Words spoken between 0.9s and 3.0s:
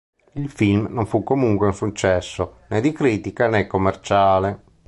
non fu comunque un successo né di